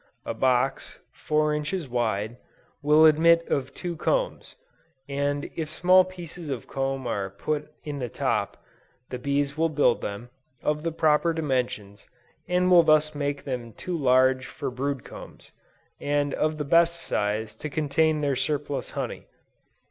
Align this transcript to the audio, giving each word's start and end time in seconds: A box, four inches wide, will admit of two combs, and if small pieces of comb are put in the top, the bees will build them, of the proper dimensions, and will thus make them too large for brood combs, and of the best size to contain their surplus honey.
A 0.25 0.33
box, 0.33 0.97
four 1.13 1.53
inches 1.53 1.87
wide, 1.87 2.37
will 2.81 3.05
admit 3.05 3.47
of 3.49 3.71
two 3.71 3.95
combs, 3.95 4.55
and 5.07 5.47
if 5.55 5.69
small 5.69 6.03
pieces 6.03 6.49
of 6.49 6.67
comb 6.67 7.05
are 7.05 7.29
put 7.29 7.69
in 7.83 7.99
the 7.99 8.09
top, 8.09 8.57
the 9.11 9.19
bees 9.19 9.59
will 9.59 9.69
build 9.69 10.01
them, 10.01 10.31
of 10.63 10.81
the 10.81 10.91
proper 10.91 11.33
dimensions, 11.33 12.07
and 12.47 12.71
will 12.71 12.81
thus 12.81 13.13
make 13.13 13.43
them 13.43 13.73
too 13.73 13.95
large 13.95 14.47
for 14.47 14.71
brood 14.71 15.03
combs, 15.03 15.51
and 15.99 16.33
of 16.33 16.57
the 16.57 16.65
best 16.65 16.99
size 16.99 17.53
to 17.57 17.69
contain 17.69 18.21
their 18.21 18.35
surplus 18.35 18.89
honey. 18.89 19.27